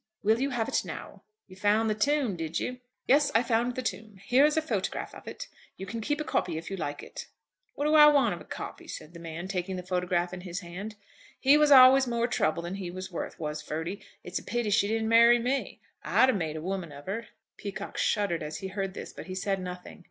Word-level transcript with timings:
Will 0.23 0.41
you 0.41 0.49
have 0.49 0.67
it 0.67 0.81
now?" 0.83 1.21
"You 1.47 1.55
found 1.55 1.87
the 1.87 1.93
tomb, 1.93 2.35
did 2.35 2.59
you?" 2.59 2.79
"Yes; 3.05 3.31
I 3.35 3.43
found 3.43 3.75
the 3.75 3.83
tomb. 3.83 4.17
Here 4.23 4.45
is 4.45 4.57
a 4.57 4.61
photograph 4.63 5.13
of 5.13 5.27
it. 5.27 5.47
You 5.77 5.85
can 5.85 6.01
keep 6.01 6.19
a 6.19 6.23
copy 6.23 6.57
if 6.57 6.71
you 6.71 6.75
like 6.75 7.03
it." 7.03 7.27
"What 7.75 7.85
do 7.85 7.93
I 7.93 8.07
want 8.07 8.33
of 8.33 8.41
a 8.41 8.45
copy," 8.45 8.87
said 8.87 9.13
the 9.13 9.19
man, 9.19 9.47
taking 9.47 9.75
the 9.75 9.83
photograph 9.83 10.33
in 10.33 10.41
his 10.41 10.61
hand. 10.61 10.95
"He 11.39 11.55
was 11.55 11.69
always 11.69 12.07
more 12.07 12.25
trouble 12.25 12.63
than 12.63 12.77
he 12.77 12.89
was 12.89 13.11
worth, 13.11 13.39
was 13.39 13.61
Ferdy. 13.61 14.01
It's 14.23 14.39
a 14.39 14.43
pity 14.43 14.71
she 14.71 14.87
didn't 14.87 15.07
marry 15.07 15.37
me. 15.37 15.81
I'd 16.03 16.31
've 16.31 16.35
made 16.35 16.55
a 16.55 16.63
woman 16.63 16.91
of 16.91 17.05
her." 17.05 17.27
Peacocke 17.57 17.99
shuddered 17.99 18.41
as 18.41 18.57
he 18.57 18.69
heard 18.69 18.95
this, 18.95 19.13
but 19.13 19.27
he 19.27 19.35
said 19.35 19.61
nothing. 19.61 19.99